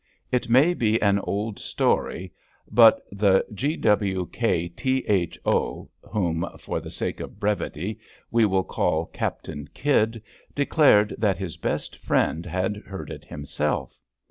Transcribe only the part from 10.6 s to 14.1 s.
clared that his best friend had heard it himself.